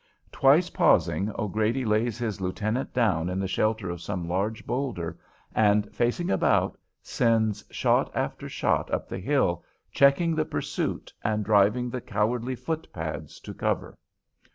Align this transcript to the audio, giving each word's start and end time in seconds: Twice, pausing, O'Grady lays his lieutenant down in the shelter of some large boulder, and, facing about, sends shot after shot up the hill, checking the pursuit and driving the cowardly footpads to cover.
Twice, 0.31 0.71
pausing, 0.71 1.31
O'Grady 1.37 1.85
lays 1.85 2.17
his 2.17 2.41
lieutenant 2.41 2.91
down 2.91 3.29
in 3.29 3.37
the 3.37 3.47
shelter 3.47 3.87
of 3.91 4.01
some 4.01 4.27
large 4.27 4.65
boulder, 4.65 5.19
and, 5.53 5.93
facing 5.93 6.31
about, 6.31 6.75
sends 7.03 7.63
shot 7.69 8.09
after 8.15 8.49
shot 8.49 8.89
up 8.91 9.07
the 9.07 9.19
hill, 9.19 9.63
checking 9.91 10.33
the 10.33 10.43
pursuit 10.43 11.13
and 11.23 11.45
driving 11.45 11.91
the 11.91 12.01
cowardly 12.01 12.55
footpads 12.55 13.39
to 13.41 13.53
cover. 13.53 13.95